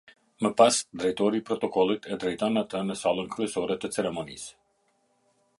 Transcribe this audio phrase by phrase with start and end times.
[0.43, 4.53] Më pas Drejtori i Protokollit e drejton atë në sallën kryesore të ceremonisë.